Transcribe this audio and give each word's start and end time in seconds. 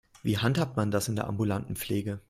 Wie 0.23 0.35
handhabt 0.39 0.77
man 0.77 0.89
das 0.89 1.09
in 1.09 1.15
der 1.15 1.27
ambulanten 1.27 1.75
Pflege? 1.75 2.19